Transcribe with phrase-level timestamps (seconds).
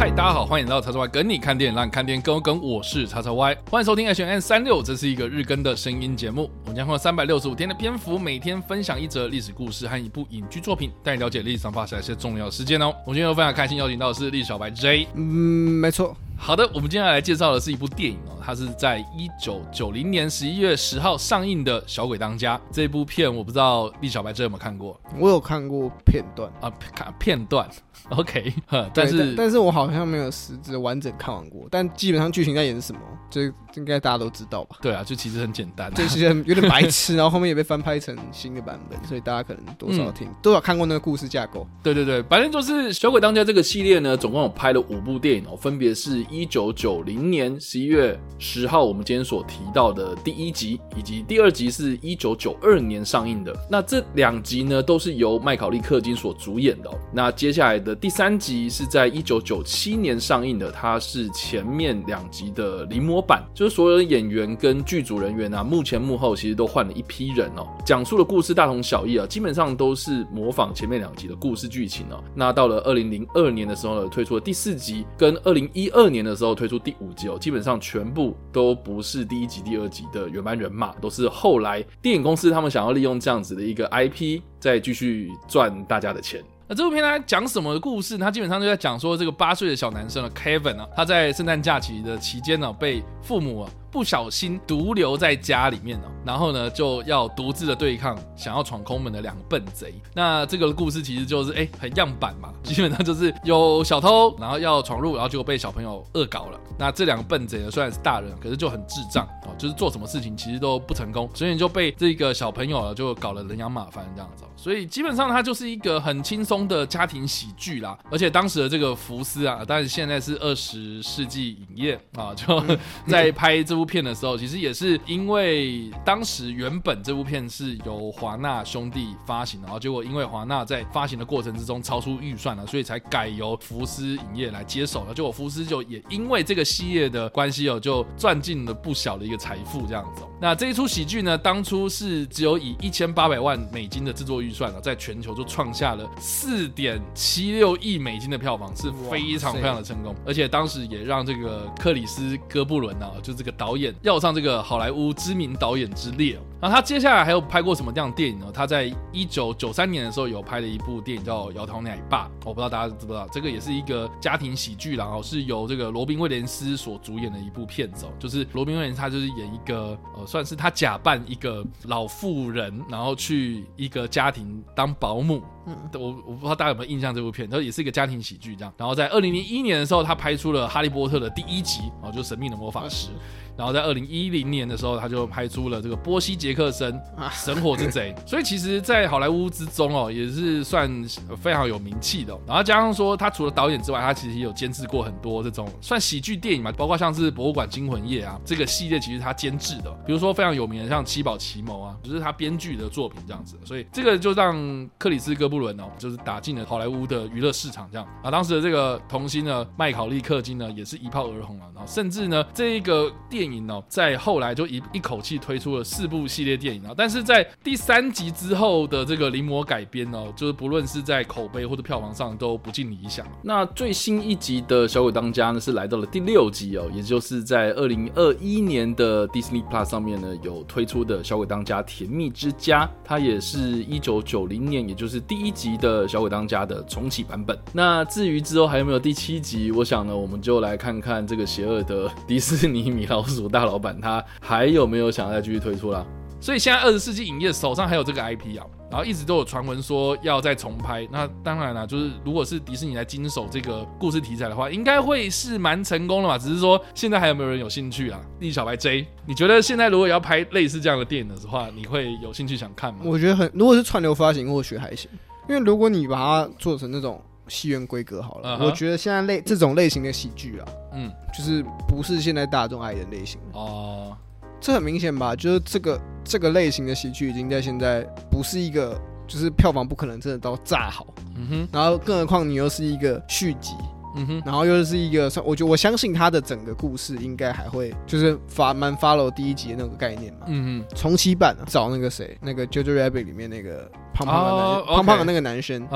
[0.00, 2.58] 嗨大家好，欢迎来到叉叉 Y 跟你看电影，让你看电影更有梗。
[2.62, 6.50] 我是叉叉 Y，欢迎收听 H&M 三六，这是一个日更的声音节目。
[6.62, 12.94] 我们将用三百六十五天的篇幅，每天分享一则历史故事和一部影剧作品，带你了解历史上发生一些重要事件哦。
[13.06, 15.06] 我今天非常开心，邀请到的是历史小白 J。
[15.16, 16.16] 嗯，没错。
[16.42, 24.98] 好的，我们接下来，介绍的是一部电影哦，它是在一九九零年十一月十号上映的《小鬼当家》这部片，我不知道历小白这有没有看过？
[25.18, 27.68] 我有看过片段啊，看片段。
[28.08, 28.52] OK，
[28.94, 33.42] 但是但，但是我好像没有实质完整看完过，但基本上剧情在演什么，这
[33.74, 34.76] 应该大家都知道吧？
[34.80, 41.64] 对啊，就其实很简单，啊，这其实有点白痴，然后后面也被翻拍成新的版本，所以大家可能多少听，多、嗯、少看过那个故事架构。
[41.84, 53.54] 对对对，反正就是《小鬼当家》这个系列呢，总共有拍了五部电影哦，分别是一九九零年十一月十号我们今天所提到的第一集，以及第二集是一九九二年上映的。
[53.68, 56.90] 那这两集呢，都是由麦考利·克金所主演的。
[57.12, 67.66] 那接下来的第三集是在一九九七年上映的，它是前面两集的临摹版，就是所有的演员跟剧组人员啊，幕前幕后其实都换了一批人哦。
[67.84, 72.22] 讲述的故事大同小异啊，基本上都是模仿前面两集的故事剧情哦。
[72.34, 86.42] 那到了二零零二年的时候呢，推出了第四集，跟二零一二年年的时候推出第五集哦，基本上全部都不是第一集、第二集的原班人马，都是后来电影公司他们想要利用这样子的一个 IP，再继续赚大家的钱。
[86.68, 88.16] 那这部片它讲什么故事？
[88.16, 93.70] 它基本上就在讲说，这个八岁的小男生呢，Kevin 啊，他在圣诞假期的期间呢，被父母啊。
[93.90, 99.92] 不小心独留在家里面了，然后呢，就要独自的对抗想要闯空门的两个笨贼。
[100.14, 106.60] 那这个故事其实就是哎，很样板嘛，基本上就是有小偷，然后要闯入，然后结果被小朋友恶搞了。
[106.78, 114.44] 那这两个笨贼呢，虽然是大人，可是就很智障哦，就是做什么事情其实都不成功，所以就被这个小朋友就搞了人仰马翻这样子。
[114.56, 117.98] 所以基本上它就是一个很轻松的家庭喜剧啦。
[118.10, 122.62] 而且当时的这个福斯啊，但是现在是二十世纪影业啊，就
[123.08, 123.79] 在拍这部。
[123.80, 135.14] 部片的时候，其实也是因为当时原本这部片是由华纳兄弟发行，然后结果因为华纳在发行的过程之中超出预算了，所以才改由福斯影业来接手了。
[135.14, 140.22] 结果福斯就也因为这个系列的关系哦，就赚进了不小的一个财富这样子。
[140.38, 153.69] 那这一出喜剧呢，当初是只有以一千八百万美金的制作预算了，在全球就创下了四点七六亿美金的票房，是非常非常的成功，而且当时也让这个克里斯哥布伦啊，就这个导。
[153.70, 156.36] 导演要上这个好莱坞知名导演之列。
[156.60, 158.46] 那他接下来还有拍过什么这样的电影呢？
[158.52, 168.06] 他在一九九三年的时候有拍了一部电影叫《摇头奶爸》，我不知道大家知不知道，这个也是一个家庭喜剧，然后是由这个罗宾威廉斯所主演的一部片子。
[168.18, 175.40] 就是罗宾威廉斯他就是演一个呃，算是他假扮一个老妇人，然后去一个家庭当保姆。
[175.70, 178.72] 嗯，我我不知道大家有没有印象这部片，它也是一个家庭喜剧这样。
[178.76, 183.08] 然后在二零零一年的时候，他拍出了《哈利波特》的第一集，哦，就是《神秘的魔法师》。
[183.56, 186.98] 然后在二零一零年的时候，他就拍出了这个波西杰克森
[187.30, 188.14] 神火之贼。
[188.24, 190.90] 所以其实，在好莱坞之中哦，也是算
[191.36, 192.34] 非常有名气的。
[192.46, 199.90] 然后加上说，他除了导演之外，他其实也有监制过很多这种算喜剧电影嘛，包括像是《博物馆惊魂夜》啊这个系列，其实他监制的。
[200.06, 203.58] 比如说非常有名的像《七宝奇谋》啊，就是他编剧的作品这样子。
[203.62, 208.04] 所以这个就让克里斯哥布伦哦，就是打进了好莱坞的娱乐市场这样。
[208.22, 211.66] 啊，当时的这个童星呢，麦考利·克金呢，也是一炮而红了。
[211.74, 213.84] 然后甚至呢，这一个电影哦。
[213.88, 223.26] 在后来就一一口气推出了四部系列电影啊，但是在第三集之后的这个临摹改编哦，就是不论是在口碑或者票房上都不尽理想。
[223.42, 237.58] 那最新一集的小鬼当家呢，是来到了第六集哦，也就是在二零二一年的 Disney Plus 上面呢有推出的小鬼当家甜蜜之家，它也是一九九零年，也就是第一集的小鬼当家的重启版本。
[237.72, 243.48] 那至于之后还有没有第七集，我想呢，我们就来看看这个邪恶的迪士尼米老鼠。
[243.48, 246.06] 大老板他还有没有想要再继续推出啦？
[246.40, 251.06] 所以现在二十世纪影业手上还有这个 IP 啊，然后一直都有传闻说要再重拍。
[251.12, 256.38] 那当然了，就是如果是迪士尼来经手这个故事题材的话，应该会是蛮成功的嘛。
[256.38, 258.18] 只是说现在还有没有人有兴趣啊？
[258.38, 263.00] 丽小白 J，你觉得现在如果要拍类似这样的电影的话，你会有兴趣想看吗？
[263.04, 265.10] 我觉得很，如果是串流发行，或许还行。
[265.48, 267.20] 因为如果你把它做成那种。
[267.48, 268.64] 戏院规格好了，uh.
[268.64, 274.12] 我觉得现在类这种类型的喜剧啊，嗯，就是不是现在大众爱的类型哦。
[274.12, 274.46] Uh...
[274.60, 275.34] 这很明显吧？
[275.34, 278.96] 就是这个这个类型的喜剧已经在现在不是一个，
[279.26, 281.12] 就是票房不可能真的到炸好。
[281.34, 283.74] 嗯哼，然后更何况你又是一个续集。
[284.14, 290.46] 嗯哼，然后又是一个，我觉得我相信他的整个故事应该还会就是发蛮 follow 第一集的那个概念嘛。
[290.46, 294.96] 嗯哼，重启版找那个谁，那个 Jojo Rabbit 里面那个胖胖的男、oh.
[294.96, 295.86] 胖胖的那个男生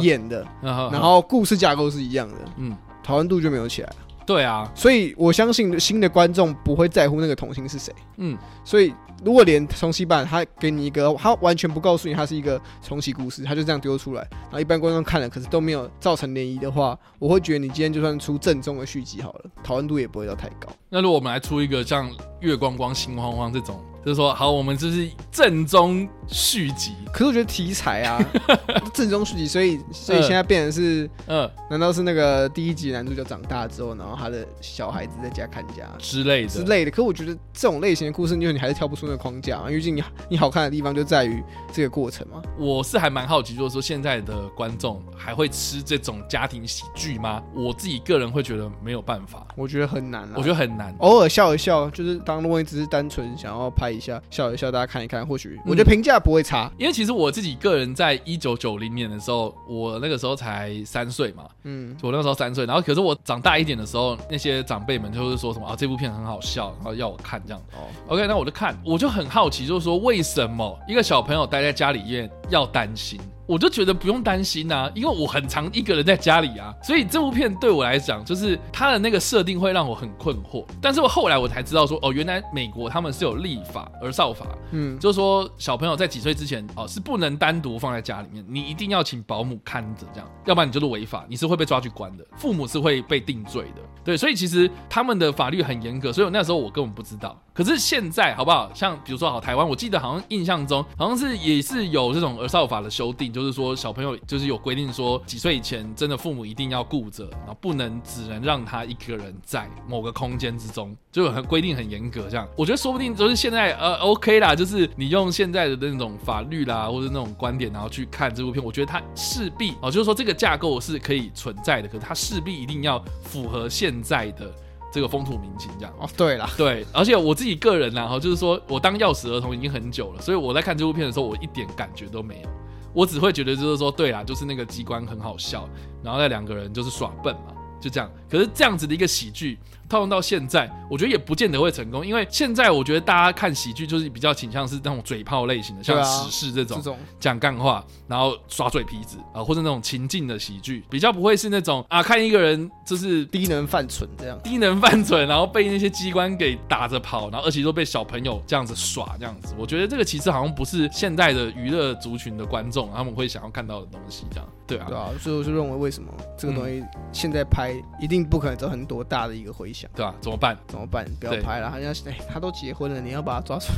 [0.00, 2.36] 演的，然后故事架构是一样的。
[2.56, 2.76] 嗯。
[3.04, 3.92] 讨论度就没有起来。
[4.24, 7.92] 对啊，所以我相信新的观众不会在乎那个童星是谁。
[8.18, 8.94] 嗯，所以
[9.24, 20.68] 如果连重启版他给你一个，他完全不告诉你他是一个重启故事，他就这样丢出来，然后一般观众看了，可是都没有造成涟漪的话，我会觉得你今天就算出正宗的续集好了，讨论度也不会到太高。
[20.88, 22.08] 那如果我们来出一个像
[22.38, 23.84] 月光光、心慌慌这种。
[24.04, 26.92] 就是说，好，我们这是正宗续集。
[27.12, 28.18] 可是我觉得题材啊，
[28.92, 36.90] 正宗续集，所以所以现在变成是，嗯，难道是那个第一集男主角长大之后，然后他的小孩子在家看家之类的之类的？
[36.90, 41.40] 可我觉得这种类型的故事，因为你还是跳不出那个框架，因为毕竟你你好看的地方就在于
[41.72, 42.42] 这个过程嘛。
[42.58, 47.40] 我是还蛮好奇，就是说现在的观众还会吃这种家庭喜剧吗？
[47.54, 50.32] 我自己个人会觉得没有办法，我觉得很难啊。
[50.34, 53.91] 我觉得很难，偶尔笑一笑，就是当如果你只是单纯想要拍。
[53.92, 73.20] 一下笑一笑，大家看一看，或许我觉得评价不会差，因为其实我自己个人在一九九零年的时候，我那个时候才三岁嘛，嗯，我那个时候三岁，然后可是我长大一点的时候，那些长辈们就是说什么啊，这部片很好笑，然后要我看这样，哦，OK，那我就看，我就很好奇，就是说为什么一个小朋友待在家里面要担心？
[73.52, 80.64] 我就觉得不用担心呐，因为我很常一个人在家里啊，所以这部片对我来讲，就是它的那个设定会让我很困惑。
[80.80, 93.82] 但是我后来我才知道说，哦，原来美国他们是有立法儿少法，嗯，就是说小朋友在几岁之前哦是不能单独放在家里面，你一定要请保姆看着这样，要不然你就是违法，你是会被抓去关的，父母是会被定罪的。
[94.04, 97.38] 对，所以其实他们的法律很严格，所以我那时候我根本不知道。
[97.54, 98.70] 可是现在好不好？
[98.74, 112.48] 像比如说好台湾，我记得好像印象中好像是也是有这种儿少法的修订，就是说小朋友就是有规定说几岁以前真的父母一定要顾着，然后不能只能让他一个人在某个空间之中，就很规定很严格这样。
[112.56, 124.48] 我觉得说不定就是现在呃 OK 啦，就是你用现在的那种法律啦或者那种观点，然后去看这部片，我觉得它势必哦，就是说这个架构是可以存在的，可是它势必一定要符合现在的。
[124.94, 132.48] 这个风土民情这样哦，对啦，对，而且我自己个人呢，哈，就是说我当钥匙儿童已经很久了，所以我在看这部片的时候，我一点感觉都没有，
[132.92, 135.66] 我只会觉得就是说，对啦，就是那个机关很好笑，
[136.04, 138.10] 然后那两个人就是耍笨嘛，就这样。
[138.28, 139.58] 可是这样子的一个喜剧。
[139.92, 169.81] 套用到现在，我觉得也不见得会成功，因为现在我觉得大家看喜剧就是比较倾向是那种嘴炮类型的，像时事这种讲干话，然后耍嘴皮子啊，或者那种情境的喜剧，比较不会是那种啊，看一个人就是低能犯蠢这样，低能犯蠢，然后被那些机关给打着跑，然后而且都被小朋友这样子耍这样子，我觉得这个其实好像不是现在的娱乐族群的观众他们会想要看到的东西，这样对啊，对啊，所以我就认为为什么这个东西现在拍一定不可能造成多大的一个回响。
[169.94, 170.14] 对吧？
[170.20, 170.56] 怎么办？
[170.68, 171.04] 怎么办？
[171.20, 173.72] 不要拍了，好像哎，他都结婚了，你要把他抓出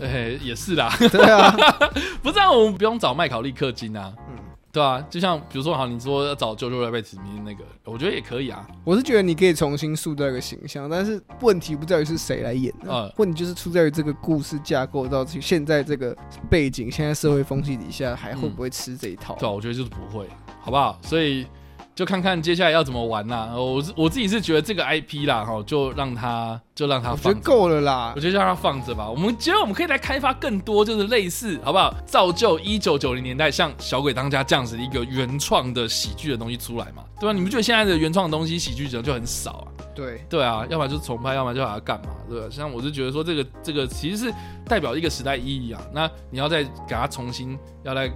[0.00, 0.08] 来？
[0.08, 0.92] 哎，也是啦。
[1.10, 1.54] 对啊，
[2.22, 4.12] 不是啊，我们不用找麦考利克金啊。
[4.28, 4.36] 嗯，
[4.72, 8.66] 对啊，就像比如说，好，你说要找 Jojo Rabbit 里面那个，我觉得也可以啊。
[8.84, 16.16] 我是觉得你可以重新塑造一个形象，但是问题不在于是谁来演的，问题就是出在于这个故事架构到现在这个
[16.50, 19.34] 背景，现在社会风气底下还会不会吃这一套？
[19.36, 20.26] 对啊，我觉得就是不会，
[20.60, 20.98] 好不好？
[21.02, 21.46] 所以。
[21.94, 23.52] 就看看接下来要怎么玩啦。
[23.54, 28.12] 我我自己是觉得这个 IP 啦，哈，就让它就让它放，我觉得够了啦。
[28.16, 29.08] 我觉得让它放着吧。
[29.08, 31.94] 我们觉得我们可以来开发更多，就是类似，好不好？
[32.06, 37.04] 造就一九九零年代像《小鬼当家》这样子的一个原创的喜剧的东西出来嘛？
[37.20, 37.32] 对吧？
[37.32, 39.68] 你不觉得现在的原创的东西喜剧者就很少啊？
[39.94, 42.14] 对对啊，要么就是重拍，要么就把它干嘛？
[42.26, 42.46] 对吧？
[42.50, 44.34] 像我是觉得说这个这个其实是
[44.66, 45.82] 代表一个时代意义啊。
[45.92, 48.10] 那你要再给它重新要来。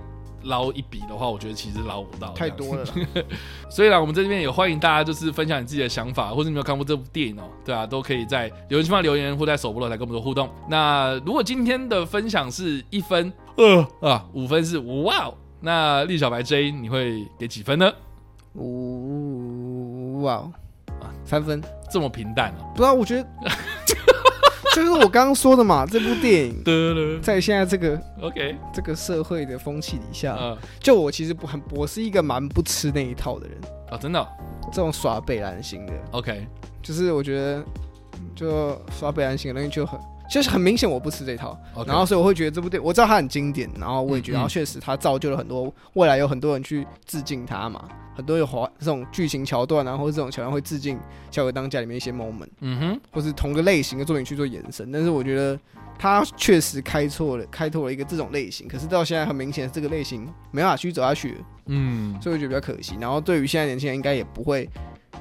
[0.46, 2.84] 捞一笔的话，我觉得其实捞不到太多了。
[3.70, 10.48] 所以呢，我们这边也欢迎大家就是分享你自己的想法，或者你没有看过这部电影哦，对啊，都可以在留言区留言，或在首播来跟我们做互动。
[10.68, 17.92] 那如果今天的分享是一分，呃啊，五分是哇，那栗小白 J 你会给几分呢？
[18.54, 20.34] 五哇
[21.00, 22.64] 啊，三分，这么平淡啊？
[22.74, 23.28] 不知道，我觉得。
[24.76, 26.62] 就是我刚刚说的嘛，这部电影
[27.22, 33.56] 在现在这个 OK 这个社会的风气底下，就我其实不很，我是一个蛮不吃那一套的人。
[33.90, 34.28] 啊，真的，
[34.70, 35.94] 这种耍北兰型的。
[36.10, 36.46] OK，
[36.82, 37.64] 就是我觉得
[38.34, 47.88] 就耍北兰型的东西就很，就是很明显我不吃这一套，然后所以我会觉得这部电影我知道它很经典，然后我也觉得，然后确实它造就了很多未来有很多人去致敬它嘛。
[48.16, 50.96] 很多有华这种剧情桥段啊，或者这种桥段会致敬
[51.30, 54.90] 《小鬼当家》里面一些 moment，嗯哼，或是同个类型的作品去做延伸。
[54.90, 55.58] 但是我觉得
[55.98, 58.66] 它确实开错了，开拓了一个这种类型。
[58.66, 62.96] 可是到现在很明显，这个类型没办法继续走下去，嗯，所以我觉得比较可惜。
[62.98, 64.66] 然后对于现在年轻人，应该也不会，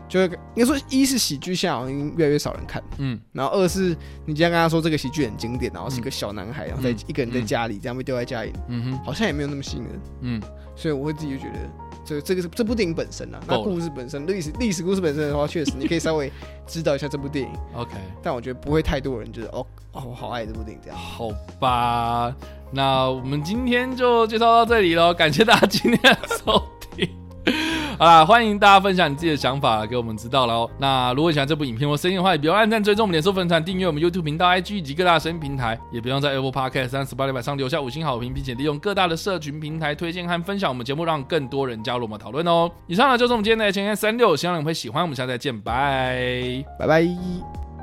[0.08, 3.90] 就会应该说，一是喜剧现在好像越来越少人看，嗯，然后二是
[4.26, 8.84] 你今天跟他说这个喜剧很经典，然后是一个小男孩，然后在一个人在家里这样被丢在家里，嗯。
[8.86, 10.42] 哼，好像也没有那么吸引人，嗯，
[10.76, 11.60] 所以我会自己就觉得。
[12.08, 16.32] 这这个是这部电影本身啊，那故事本身历史历史故事本身的话，确实你可以稍微
[16.68, 17.52] 知道一下这部电影。
[17.74, 20.96] OK，但我觉得不会太多人觉得哦哦，我好爱这部电影这样。
[20.96, 22.32] 好吧，
[22.72, 26.64] 那我们今天就介绍到这里喽，感谢大家今天的收
[27.98, 30.70] 好啦，欢迎大家分享你自己的想法给我们知道喽。
[30.78, 42.70] 那如果喜欢这部影片或声音的话，也不要按赞、追踪我们脸书粉团、订阅我们 YouTube 频道、IG 以及各大声音平台，也不用在 Apple Podcast 三十八点上留下五星好评，并且利用各大的社群平台推荐和分享我们节目，让更多人加入我们讨论哦。
[42.88, 45.02] 以上呢就是我们今天的前言三六，希望你们会喜欢。
[45.02, 47.75] 我们下次再见，拜拜拜。